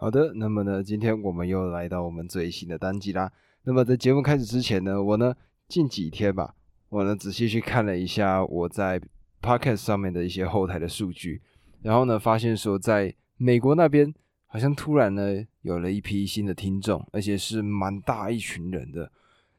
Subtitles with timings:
[0.00, 3.30] 好的，那么呢，今天我们又来到我们最新的单集啦。
[3.64, 5.34] 那么在节目开始之前呢，我呢
[5.68, 6.54] 近几天吧，
[6.88, 8.98] 我呢仔细去看了一下我在
[9.42, 11.42] Podcast 上面的一些后台的数据，
[11.82, 14.10] 然后呢发现说，在美国那边
[14.46, 19.12] 好像突然呢有了一批新的听众，而且是蛮大一群人的。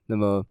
[0.07, 0.43] 那么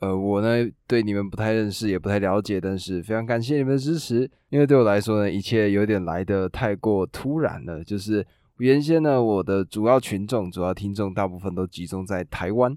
[0.00, 8.26] 呃，我呢对你们不太认识，也不太了解，但是非常感谢你们的支持，因为对我来说呢，一切有点来的太过突然了，就是。
[8.60, 12.76] 原先呢，我的主要群众、主要听众大部分都集中在台湾。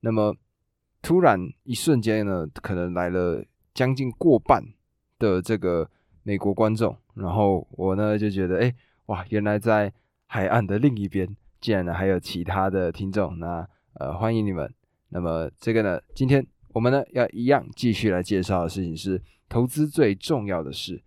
[0.00, 0.36] 那么
[1.00, 4.62] 突然一瞬间呢，可能来了将近过半
[5.18, 5.88] 的这个
[6.22, 6.94] 美国观众。
[7.14, 8.74] 然后我呢就觉得，哎，
[9.06, 9.90] 哇，原来在
[10.26, 11.26] 海岸的另一边，
[11.60, 13.38] 竟然呢还有其他的听众。
[13.38, 14.70] 那呃，欢迎你们。
[15.08, 21.02] 那么这个呢，今天我们呢要一样继续来介绍的事情是投资最重要的事。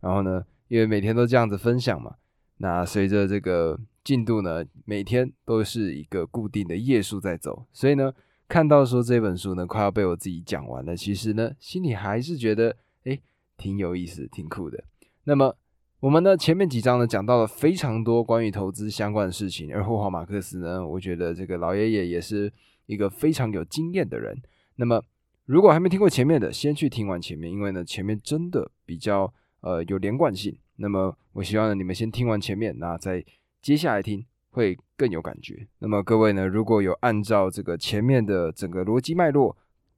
[0.00, 2.14] 然后呢，因为每天都这样子分享嘛。
[2.62, 8.12] 那随着这个进度呢，每天都是一个固定的页数在走，所以呢，
[8.46, 13.18] 看到说这本书呢快要被我自己讲完了，其实呢，心里还是觉得哎，
[13.56, 14.84] 挺有意思，挺酷的。
[15.24, 15.56] 那么
[16.00, 22.52] 我们呢前面几章呢讲到了非常多关于投资相关的事情，而霍华马克思呢，我觉得这个老爷爷也是
[22.84, 24.36] 一个非常有经验的人。
[24.76, 25.02] 那么
[25.46, 30.54] 如果还没听过前面的，先去听完前面，因为呢前面真的比较呃有连贯性。
[30.82, 33.22] 那么，我希望呢，你们先听完前面，那再
[33.60, 35.66] 接下来听会更有感觉。
[35.78, 39.54] 那么各位呢，如果有按照这个前面的整个逻辑脉络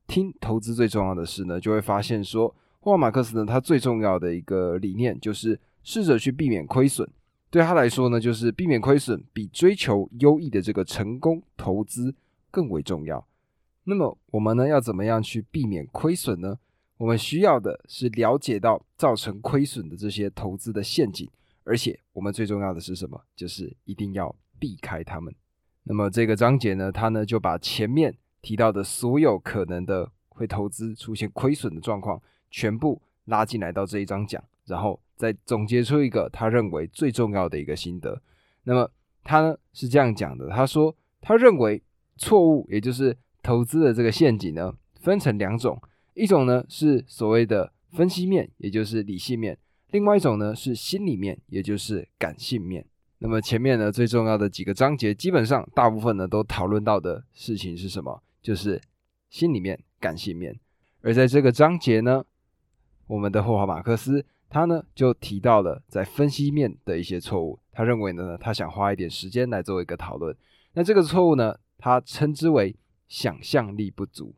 [0.08, 7.08] 听投资最重要的事呢，就会发现说，霍尔马克思呢，他最重要的一个理念就是试着去避免亏损。
[7.48, 12.12] 对他来说呢，就是避免亏损比追求优异的这个成功投资
[12.50, 13.24] 更为重要。
[13.84, 16.58] 那么我们呢，要怎么样去避免亏损呢？
[17.03, 21.28] 我们需要的是了解到造成亏损的这些投资的陷阱，
[21.64, 23.20] 而且我们最重要的是什么？
[23.34, 25.34] 就是一定要避开他们。
[25.83, 38.23] 那么这个章节呢，它呢就把前面提到的所有可能的会投资出现亏损的状况全部拉进来到这一章讲，然后再总结出一个他认为最重要的一个心得。
[38.62, 38.89] 那么
[39.24, 41.83] 他呢是这样讲的，他说他认为
[42.17, 45.77] 错误，也就是投资的这个陷阱呢，分成两种。
[46.14, 49.55] 一种呢是所谓的分析面，也就是理性面；
[49.90, 52.86] 另外一种呢是心里面，也就是感性面。
[53.18, 58.23] 那么前面呢最重要的几个章节，基本上大部分呢都讨论到的事情是什么？
[58.42, 58.80] 就是
[59.30, 60.58] 心里面、感性面。
[61.00, 62.24] 而在这个章节呢，
[63.06, 67.58] 我们的霍华马克思他呢就提到了在分析面的一些错误。
[67.73, 70.36] 他认为呢，他想花一点时间来做一个讨论。
[70.74, 72.77] 那这个错误呢，他称之为
[73.08, 74.34] 想象力不足。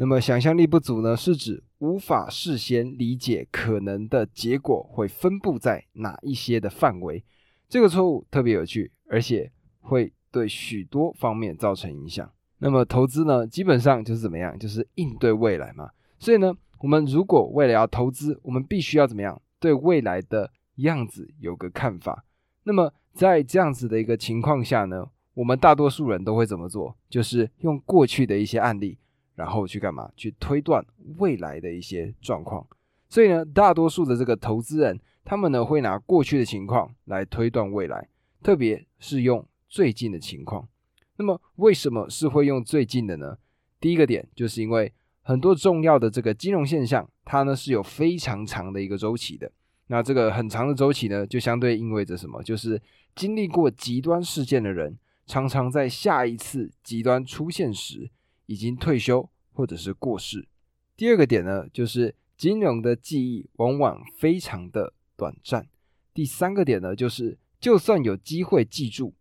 [0.00, 7.22] 那么想象力不足呢，是指无法事先理解可能的结果会分布在哪一些的范围。
[7.68, 12.32] 这个错误特别有趣，而且会对许多方面造成影响。
[12.60, 15.90] 那么投资呢，基本上就是怎么样，就是应对未来嘛。
[16.18, 22.24] 所以呢，我们如果为了要投资，我们必须要怎么样，对未来的样子有个看法。
[22.62, 26.96] 那么在这样子的一个情况下呢，我们大多数人都会怎么做？
[27.10, 28.96] 就是用过去的一些案例。
[29.34, 30.10] 然后去干嘛？
[30.16, 30.84] 去推断
[31.18, 32.66] 未来的一些状况。
[33.08, 38.08] 所以呢，大多数的这个投资人，他们呢会拿过去的情况来推断未来，
[38.42, 40.68] 特别是用最近的情况。
[41.16, 43.36] 那么为什么是会用最近的呢？
[43.80, 44.92] 第一个点就是因为
[45.22, 49.50] 很多重要的这个金融现象，它呢是有非常长的一个周期的。
[49.88, 52.40] 那这个很长的周期呢，就相对意味着什么？
[52.42, 52.80] 就是
[53.16, 58.08] 经历过极端事件的人，常常在下一次极端出现时。
[58.50, 60.48] 已经退休或者是过世。
[60.96, 65.68] 第二个点呢，就是金融的记忆往往非常的短暂。
[66.12, 69.14] 第三个点呢，就是就算有机会记住，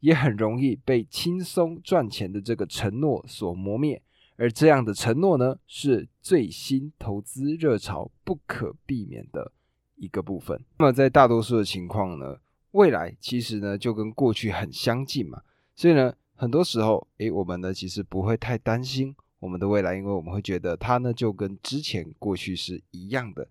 [0.00, 4.02] 也很容易被轻松赚钱的这个承诺所磨灭。
[4.34, 9.52] 而这样的承诺呢，是最新投资热潮不可避免的
[9.94, 10.60] 一个部分。
[10.80, 12.38] 那么在大多数的情况呢，
[12.72, 15.40] 未来其实呢就跟过去很相近嘛，
[15.76, 16.12] 所以呢。
[16.36, 23.46] 很多时候，诶，我们呢其实不会太担心我们的未来，因为我们会觉得它呢就跟之前过去是一样的。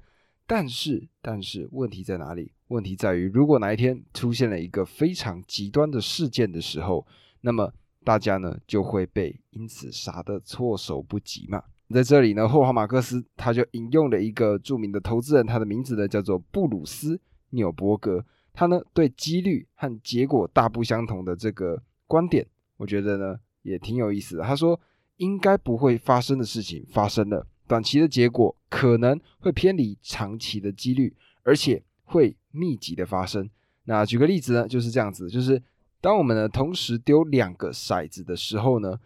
[0.45, 2.51] 但是，但是问题在哪里？
[2.67, 7.05] 问题在于，如果哪一天出现了一个非常极端的事件的时候，
[7.39, 7.71] 那么
[8.03, 11.63] 大家呢就会被因此杀得措手不及嘛。
[11.93, 17.19] 在这里呢，霍华马克思他就引用了一个著名的投资人，他的名字呢叫做布鲁斯
[17.51, 22.45] 纽伯格，他呢对几率和结果大不相同的这个观点。
[22.81, 24.43] 我觉得呢也挺有意思的。
[24.43, 24.79] 他说，
[25.17, 33.47] 应该不会发生的事情发生了，短期的结果可能会偏离长期的几率，而且会密集的发生。
[33.83, 35.61] 那举个例子呢，就是这样子，就是
[36.01, 38.99] 当我们呢同时丢两个骰子的时候呢，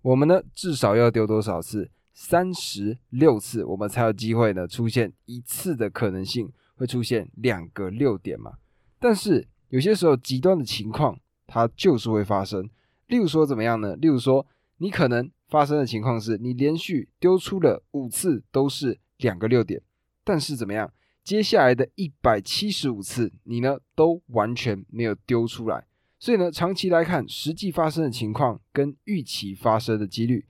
[0.00, 1.90] 我们呢至少要丢多少次？
[2.14, 8.54] 三十六次，我们才有机会呢出现一次的可能性会出现两个六点嘛？
[8.98, 12.68] 但是有些时候极端的情况它就是会发生，
[13.08, 13.96] 例如说怎么样呢？
[13.96, 14.46] 例如说
[14.76, 19.82] 你可能发生的情况是你连续丢出了五次都是两个六点，
[20.22, 20.92] 但是怎么样？
[21.24, 25.84] 接下来的一百七十五次你呢都完全没有丢出来，
[26.18, 30.46] 所以呢长期来看，实际发生的情况跟预期发生的几率。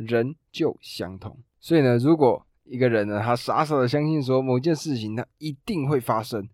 [0.00, 6.48] 仍旧相同，所以呢，如果一个人呢，他傻傻的相信说某件事情它一定会发生，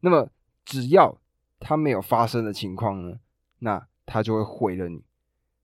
[0.00, 0.28] 那么
[0.64, 1.16] 只要
[1.60, 3.20] 它没有发生的情况呢，
[3.60, 5.02] 那他就会毁了你。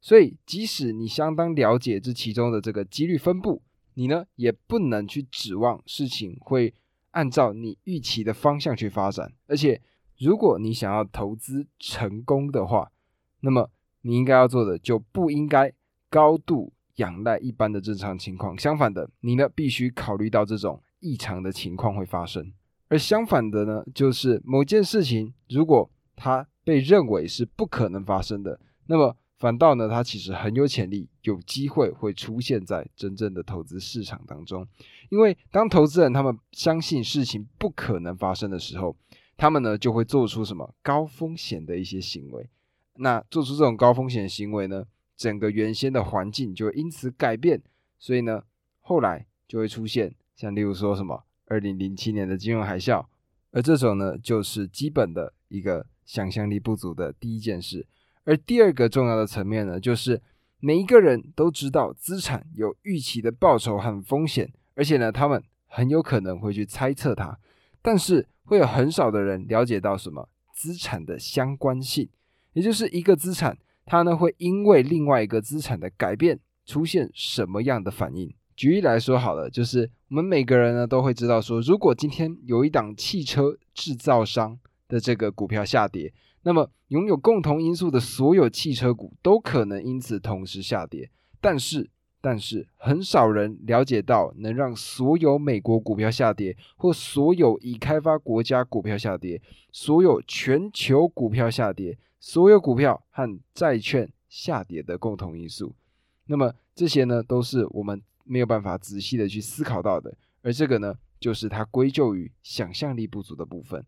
[0.00, 3.60] 所以，即使你相当了解这其中的这个几率分布，
[3.94, 6.72] 你呢也不能去指望事情会
[7.10, 9.32] 按照你预期的方向去发展。
[9.48, 9.82] 而且，
[10.18, 12.92] 如果你想要投资成功的话，
[13.40, 13.70] 那么
[14.02, 15.72] 你应该要做的就不应该
[16.08, 16.72] 高度。
[16.96, 22.50] 仰赖一般的正常情况，相反的，你呢必须考虑到这种异常的情况会发生。
[22.88, 34.66] 而相反的呢，就是某件事情如果它被认为是不可能发生的，那么反倒呢，它其实很有潜力，有机会会出现在真正的投资市场当中。
[35.10, 38.96] 因为当投资人他们相信事情不可能发生的时候，
[39.36, 42.48] 他们呢就会做出什么高风险的一些行为。
[42.94, 44.86] 那做出这种高风险行为呢？
[45.16, 47.62] 整个原先的环境就因此改变，
[47.98, 48.42] 所以呢，
[48.80, 53.06] 后来就会出现像例如说什么二零零七年的金融海啸，
[53.50, 57.86] 而这种呢就是基本的一个想象力不足的第一件事。
[58.24, 60.22] 而第二个重要的层面呢，就是
[60.60, 67.38] 每一个人都知道资产有预期的报酬和风险，而且呢，他们很有可能会去猜测它，
[67.82, 72.08] 但是会有很少的人了解到什么资产的相关性，
[72.54, 73.58] 也就是一个资产。
[73.84, 78.34] 它呢会因为另外一个资产的改变出现什么样的反应？
[78.56, 84.58] 举例来说好了，就是我们每个人呢都会知道说，如果今天有一档汽车制造商
[84.88, 86.12] 的这个股票下跌，
[86.42, 91.10] 那么拥有共同因素的所有汽车股都可能因此同时下跌。
[91.40, 91.90] 但是，
[92.20, 99.40] 但是很少人了解到能让所有美国股票下跌，或所有已开发国家股票下跌，
[99.72, 101.98] 所有全球股票下跌。
[102.18, 105.76] 所有股票和债券下跌的共同因素，
[106.24, 110.12] 那么这些呢，都是我们没有办法仔细的去思考到的，
[110.42, 113.84] 而这个呢，就是它归咎于想象力不足的部分。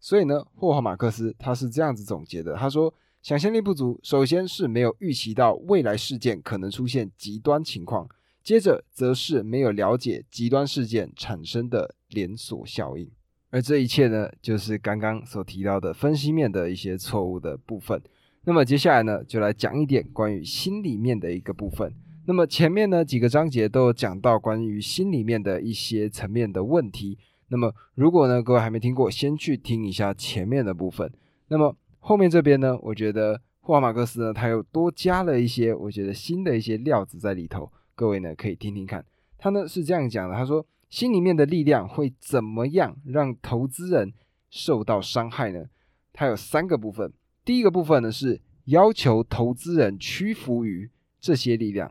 [0.00, 8.08] 所以呢，霍华马克思他是这样子总结的，他说，想象力不足，首先是没有预期到未来事件可能出现极端情况，
[8.44, 13.10] 接着则是没有了解极端事件产生的连锁效应。
[13.50, 18.00] 而这一切呢，就是刚刚所提到的分析面的一些错误的部分。
[18.44, 21.92] 那么接下来呢，就来讲一点关于心里面的一个部分。
[22.26, 27.18] 那么前面呢几个章节都有讲到关于心里面的一些层面的问题。
[27.48, 31.12] 那么如果呢各位还没听过，先去听一下前面的部分。
[31.48, 37.70] 那么后面这边呢，我觉得霍华马克思呢，他又多加了一些我觉得新的一些料子在里头。
[37.94, 39.04] 各位呢可以听听看，
[39.38, 40.66] 他呢是这样讲的，他说。
[40.88, 44.12] 心里面的力量会怎么样让投资人
[44.48, 45.64] 受到伤害呢？
[46.12, 47.12] 它有三个部分。
[47.44, 50.88] 第一个部分呢是要求投资人屈服于
[51.20, 51.90] 这些力量；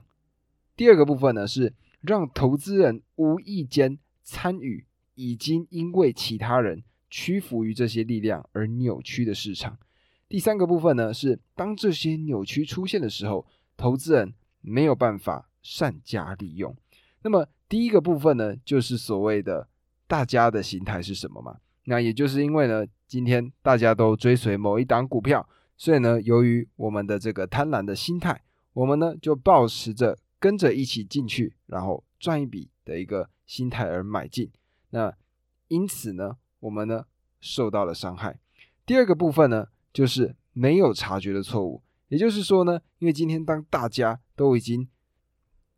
[0.77, 9.74] 第二个部分呢是让投资人无意间参与已经因为其他人屈服于这些力量而扭曲的市场；
[10.29, 13.45] 第三个部分呢是当这些扭曲出现的时候，
[13.75, 16.75] 投资人没有办法善加利用。
[17.22, 19.67] 那么第一个部分呢，就是所谓的
[20.07, 21.57] 大家的心态是什么嘛？
[21.86, 28.41] 那也就是因为呢，今天大家都追随某一档股票，所以呢，由于我们的这个贪婪的心态，
[28.74, 34.51] 我们呢就保持着跟着一起进去，然后赚一笔的一个心态而买进。
[34.96, 35.14] 那
[35.68, 37.06] 因此呢，我们呢
[37.42, 38.40] 受到了伤害。
[38.86, 44.88] 第二个部分呢，就是没有察觉的错误，也就是说呢，因为今天当大家都已经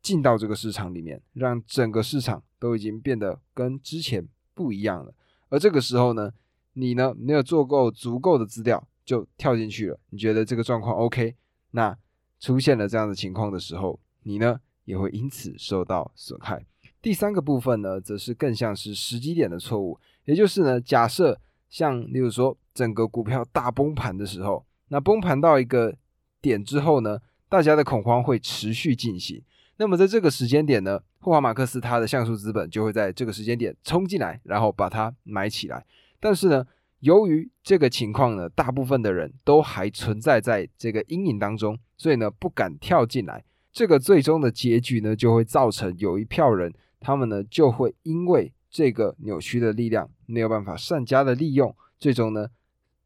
[0.04, 5.12] 进到这个市场里面，让整个市场都已经变得跟之前不一样了。
[5.50, 6.32] 而这个时候呢，
[6.74, 10.00] 你呢没有做够足够的资料就跳进去了。
[10.12, 11.36] 你觉得这个状况 OK？
[11.72, 11.98] 那
[12.40, 16.64] 出现了这样的情况的时候，你呢也会因此受到损害。
[17.08, 25.96] 第三个部分呢，则是更像是时机点的错误，也就是呢，假设像例如说整个股票大崩盘的时候，那崩盘到一个
[26.42, 29.42] 点之后呢，大家的恐慌会持续进行。
[29.78, 35.86] 那么在这个时间点呢，霍华马克思他的像素资本就会在这个时间点冲进来，然后把它买起来。
[36.20, 36.68] 但是呢，
[37.00, 43.46] 由于这个情况呢，大部分的人都还存在在这个阴影当中，所以呢不敢跳进来。
[43.72, 52.48] 这个最终的结局呢，就会造成有一票人，他们呢就会因为这个扭曲的力量没有办法善加的利用，最终呢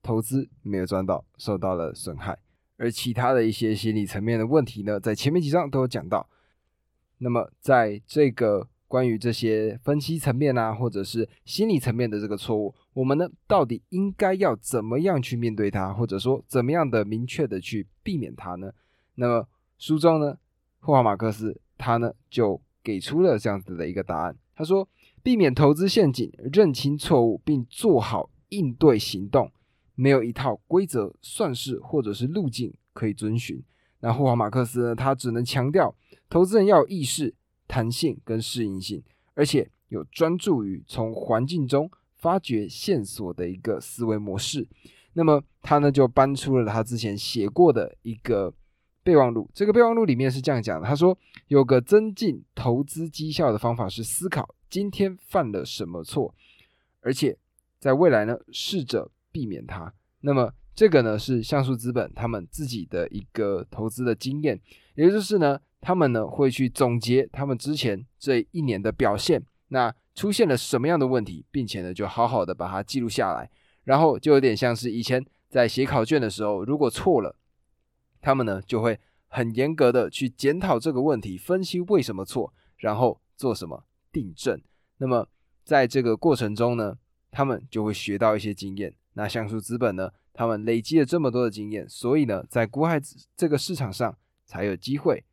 [0.02, 2.38] 投资没有赚到，受到了损害。
[2.78, 6.30] 而其他的一些心理层面的问题呢，在前面几章都有讲到。
[7.18, 8.68] 那么在这个。
[8.92, 18.70] 关于这些分析层面啊，或者是心理层面的这个错误，我们呢到底应该要怎么样去面对它，或者说怎么样的明确的去避免它呢？
[19.16, 20.38] 那么书中呢，
[20.82, 24.36] 霍华马克思他呢就给出了这样子的一个答案。
[24.56, 24.88] 他说，
[25.22, 29.52] 避免投资陷阱，认清错误并做好应对行动，
[29.96, 33.64] 没有一套规则、算式或者是路径可以遵循。
[34.00, 35.96] 那霍华马克思呢，他只能强调，
[36.30, 37.34] 投资人要有意识。
[37.68, 39.02] 弹性跟适应性，
[39.34, 44.68] 而且有专注于从环境中发掘线索的一个思维模式。
[45.14, 48.54] 那么他呢就搬出了他之前写过的一个
[49.04, 49.50] 备忘录。
[49.54, 51.18] 这个备忘录里面是这样讲的：他说
[51.48, 56.34] 有个增进投资绩效的方法是思考今天犯了什么错，
[57.02, 57.38] 而且
[57.80, 59.94] 在未来呢试着避免它。
[60.22, 64.60] 那么这个呢是像素资本他们自己的一个投资的经验，
[64.96, 65.60] 也就是呢。
[65.84, 73.50] 他们呢会去总结他们之前这一年的表现，那出现了什么样的问题，并且呢就好好的把它记录下来，
[73.86, 77.36] 然后就有点像是以前在写考卷的时候，如果错了，
[78.22, 84.62] 他们呢就会很严格的去检讨这个问题，分析为什么错，然后做什么订正。
[84.98, 85.28] 那么
[85.64, 86.98] 在这个过程中呢，
[87.32, 88.94] 他们就会学到一些经验。
[89.14, 93.02] 那像素资本呢，他们累积了这么多的经验，所以呢，在股海
[93.36, 95.26] 这个市场上才有机会。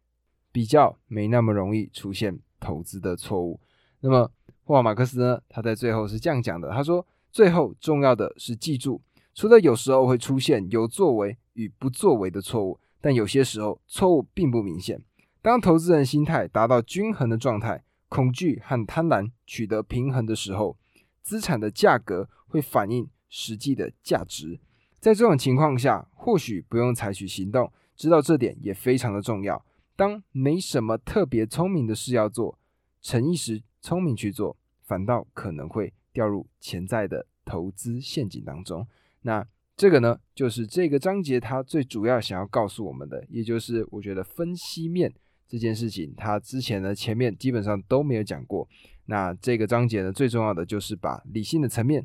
[0.50, 3.60] 比较没那么容易出现投资的错误。
[4.00, 4.32] 那么
[4.64, 5.40] 霍华马克思呢？
[5.46, 9.00] 他在最后是这样讲的：他说，最后重要的是记住，
[9.34, 15.02] 除了有时候会出现有作为与不作为的错误，但有些时候错误并不明显。
[15.42, 20.76] 当投资人心态达到均衡的状态，恐惧和贪婪取得平衡的时候，
[21.20, 24.60] 资产的价格会反映实际的价值。
[25.00, 29.64] 在这种情况下，或许不用采取行动，知道这点也非常的重要。
[29.96, 32.56] 当没什么特别聪明的事要做，
[33.02, 38.86] 逞一时聪明去做，反倒可能会掉入潜在的投资陷阱当中。
[39.22, 39.46] 那
[39.78, 45.10] 这个呢，就是这个章节它最主要想要告诉我们的，也就是我觉得分析面
[45.48, 48.68] 这件事情，它之前呢前面基本上都没有讲过。
[49.06, 52.04] 那这个章节呢，最重要的就是把理性的层面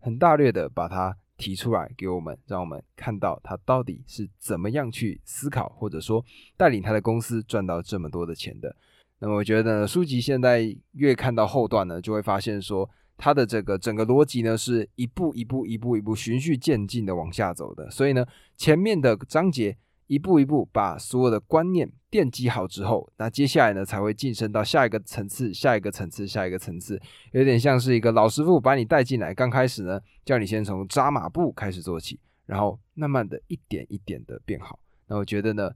[0.00, 1.16] 很大略的把它。
[1.36, 6.24] 提出来给我们，让我们看到他到底是怎么样去思考，或者说
[6.56, 8.76] 带领他的公司赚到这么多的钱的。
[9.18, 17.90] 那么我觉得书籍现在越看到后段呢，就会发现说他的这个整个逻辑呢是一步一步、一步一步循序渐进的往下走的。
[17.90, 19.76] 所以呢，前面的章节。
[20.06, 27.00] 一步一步把所有的观念奠基好之后，那接下来呢才会晋升到下一个层次、下一个层次、下一个层次，
[27.32, 29.32] 有点像是一个老师傅把你带进来。
[29.32, 34.78] 刚开始呢，叫你先从扎马步开始做起，然后慢慢的一点一点的变好。
[35.06, 35.70] 那我觉得呢，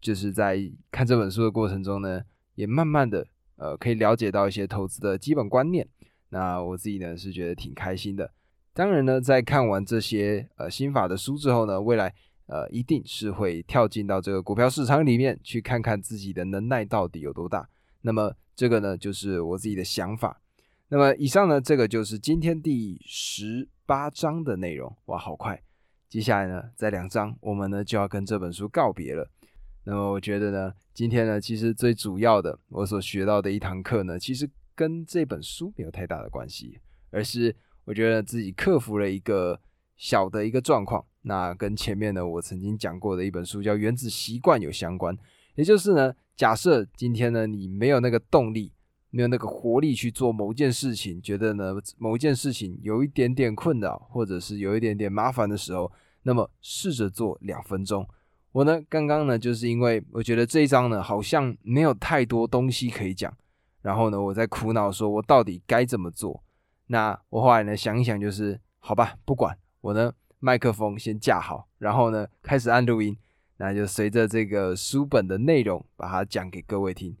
[0.00, 0.58] 就是在
[0.90, 2.22] 看这本书的过程中呢，
[2.54, 3.26] 也慢慢的
[3.56, 5.86] 呃可以了解到一些投资的基本观念。
[6.30, 8.32] 那我自己呢是觉得挺开心的。
[8.72, 12.14] 当然呢，在看完这些呃心法的书之后呢，未来。
[12.48, 17.68] 呃，一定是会跳进到这个股票市场里面去看看自己的能耐到底有多大。
[18.02, 20.40] 那么这个呢，就是我自己的想法。
[20.86, 24.96] 那么以上呢，这个就是今天第十八章的内容。
[25.06, 25.60] 哇，好快！
[26.08, 29.28] 接下来呢，在两章我们呢就要跟这本书告别了。
[29.82, 36.78] 那么我觉得呢，今天呢，其实最主要的我所学到的一堂课呢，其实跟这本书没有太大的关系，
[37.10, 39.60] 而是我觉得自己克服了一个
[39.96, 41.04] 小的一个状况。
[41.22, 45.16] 那跟前面呢，我曾经讲过的一本书叫《原子习惯》有相关，
[45.56, 48.72] 也就是呢，假设今天呢，你没有那个动力，
[49.10, 55.90] 没有那个活力去做某件事情，觉得呢某件事情有一点点困扰，或者是有一点点麻烦的时候，
[56.22, 58.06] 那么试着做两分钟。
[58.52, 63.36] 我呢，刚刚呢，就是因为我觉得这一章呢，好像没有太多东西可以讲，
[63.86, 66.42] 然后呢，我在苦恼说，我到底该怎么做？
[66.88, 70.12] 那我后来呢，想一想，就是好吧，不管我呢。
[70.38, 73.16] 麦克风先架好，然后呢，开始按录音，
[73.56, 77.16] 那就随着这个书本的内容把它讲给各位听。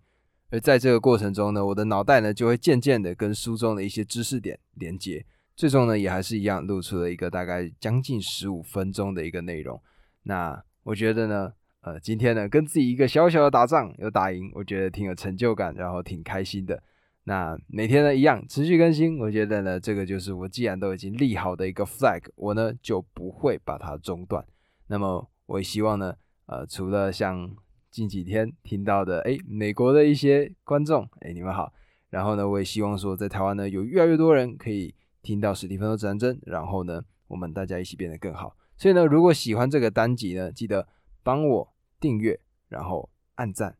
[0.50, 5.24] 而在这个过程中呢，我的脑袋呢就会渐渐的跟书中的一些知识点连接，
[5.56, 9.80] 最终呢也还是一样录出了一个大概将近十五分钟的一个内容。
[10.24, 11.52] 那我觉得呢，
[11.86, 16.82] 呃，今天呢跟自己一个小小的打仗有打赢，我觉得挺有成就感，然后挺开心的。
[17.22, 24.44] 那每天呢一样持续更新，我觉得呢这个就是我既然都已经立好的一个 flag，我呢就不会把它中断。
[24.88, 26.16] 那么我也希望呢，
[26.46, 27.54] 呃，除了像
[27.88, 31.72] 近几天听到的，哎，美国的一些观众，哎，你们好。
[32.10, 38.56] 然后呢，我也希望说，在台湾呢有越来越多人可以听到史蒂芬的战争，然后呢，我们大家一起变得更好。
[38.76, 40.88] 所以呢，如果喜欢这个单集呢，记得
[41.22, 41.72] 帮我
[42.06, 43.76] 订阅，然后按赞，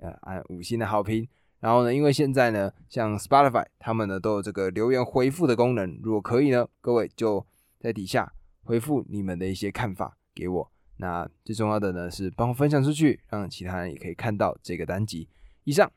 [0.00, 1.26] 呃，按五星的好评。
[1.60, 7.46] 然后呢，因为现在呢，像 Spotify 他们呢都有这个留言回复的功能，如果可以呢，各位就
[7.78, 8.30] 在底下
[8.64, 10.70] 回复你们的一些看法给我。
[10.98, 15.26] 那最重要的呢是帮我分享出去，让其他人也可以看到这个单集。
[15.64, 15.90] 以上，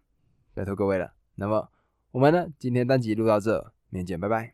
[0.53, 1.13] 拜托各位了。
[1.35, 1.69] 那么
[2.11, 4.51] 我们呢，今天单集录到这，明天见，拜拜。